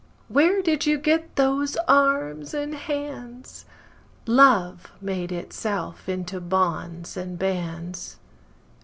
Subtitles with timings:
[0.29, 3.65] Where did you get those arms and hands?
[4.25, 8.17] Love made itself into bonds and bands.